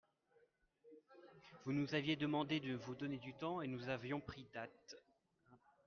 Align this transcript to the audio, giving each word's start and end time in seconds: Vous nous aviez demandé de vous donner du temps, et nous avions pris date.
Vous 1.63 1.73
nous 1.73 1.93
aviez 1.93 2.15
demandé 2.15 2.59
de 2.59 2.73
vous 2.73 2.95
donner 2.95 3.19
du 3.19 3.35
temps, 3.35 3.61
et 3.61 3.67
nous 3.67 3.87
avions 3.87 4.19
pris 4.19 4.47
date. 4.51 4.95